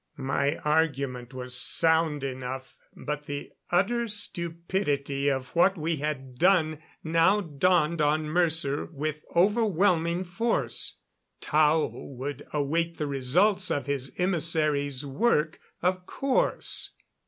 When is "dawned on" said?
7.39-8.23